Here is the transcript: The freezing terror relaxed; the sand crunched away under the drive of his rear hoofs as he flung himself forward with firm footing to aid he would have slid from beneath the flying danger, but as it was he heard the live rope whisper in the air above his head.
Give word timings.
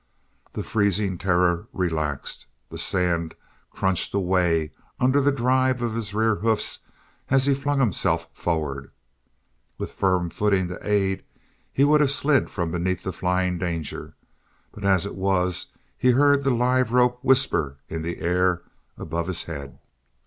The 0.53 0.63
freezing 0.63 1.19
terror 1.19 1.67
relaxed; 1.71 2.47
the 2.71 2.79
sand 2.79 3.35
crunched 3.69 4.15
away 4.15 4.71
under 4.99 5.21
the 5.21 5.31
drive 5.31 5.79
of 5.83 5.93
his 5.93 6.11
rear 6.15 6.37
hoofs 6.37 6.79
as 7.29 7.45
he 7.45 7.53
flung 7.53 7.79
himself 7.79 8.27
forward 8.33 8.89
with 9.77 9.91
firm 9.91 10.31
footing 10.31 10.69
to 10.69 10.79
aid 10.81 11.23
he 11.71 11.83
would 11.83 12.01
have 12.01 12.09
slid 12.09 12.49
from 12.49 12.71
beneath 12.71 13.03
the 13.03 13.13
flying 13.13 13.59
danger, 13.59 14.15
but 14.71 14.83
as 14.83 15.05
it 15.05 15.13
was 15.13 15.67
he 15.99 16.09
heard 16.09 16.43
the 16.43 16.49
live 16.49 16.91
rope 16.91 17.19
whisper 17.21 17.77
in 17.87 18.01
the 18.01 18.21
air 18.21 18.63
above 18.97 19.27
his 19.27 19.43
head. 19.43 19.77